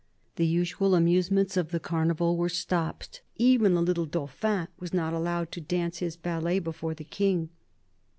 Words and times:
The 0.37 0.47
usual 0.47 0.95
amusements 0.95 1.55
of 1.55 1.69
the 1.69 1.79
Carnival 1.79 2.35
were 2.35 2.49
stopped; 2.49 3.21
even 3.35 3.75
the 3.75 3.83
little 3.83 4.07
Dauphin 4.07 4.67
was 4.79 4.95
not 4.95 5.13
allowed 5.13 5.51
to 5.51 5.61
dance 5.61 5.99
his 5.99 6.17
ballet 6.17 6.57
before 6.57 6.95
the 6.95 7.03
King. 7.03 7.49